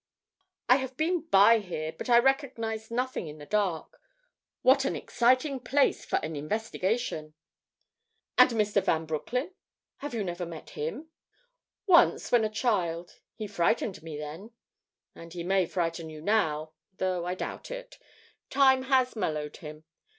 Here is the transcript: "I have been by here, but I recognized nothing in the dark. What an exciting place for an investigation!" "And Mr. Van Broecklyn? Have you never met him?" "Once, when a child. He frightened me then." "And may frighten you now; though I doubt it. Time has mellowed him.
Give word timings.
"I 0.67 0.77
have 0.77 0.97
been 0.97 1.27
by 1.27 1.59
here, 1.59 1.91
but 1.91 2.09
I 2.09 2.17
recognized 2.17 2.89
nothing 2.89 3.27
in 3.27 3.37
the 3.37 3.45
dark. 3.45 4.01
What 4.63 4.83
an 4.83 4.95
exciting 4.95 5.59
place 5.59 6.05
for 6.05 6.15
an 6.25 6.35
investigation!" 6.35 7.35
"And 8.35 8.49
Mr. 8.49 8.83
Van 8.83 9.05
Broecklyn? 9.05 9.53
Have 9.97 10.15
you 10.15 10.23
never 10.23 10.43
met 10.47 10.71
him?" 10.71 11.09
"Once, 11.85 12.31
when 12.31 12.43
a 12.43 12.49
child. 12.49 13.19
He 13.35 13.45
frightened 13.45 14.01
me 14.01 14.17
then." 14.17 14.49
"And 15.13 15.35
may 15.45 15.67
frighten 15.67 16.09
you 16.09 16.19
now; 16.23 16.71
though 16.97 17.27
I 17.27 17.35
doubt 17.35 17.69
it. 17.69 17.99
Time 18.49 18.81
has 18.85 19.15
mellowed 19.15 19.57
him. 19.57 19.83